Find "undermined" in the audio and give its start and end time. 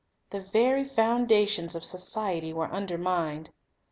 2.71-3.51